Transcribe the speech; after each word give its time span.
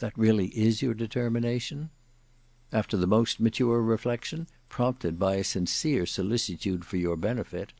"That 0.00 0.18
really 0.18 0.48
is 0.48 0.82
your 0.82 0.94
determination?" 0.94 1.90
"After 2.72 2.96
the 2.96 3.06
most 3.06 3.38
mature 3.38 3.80
reflection, 3.80 4.48
prompted 4.68 5.16
by 5.16 5.36
a 5.36 5.44
sincere 5.44 6.06
solicitude 6.06 6.84
for 6.84 6.96
your 6.96 7.14
benefit." 7.16 7.72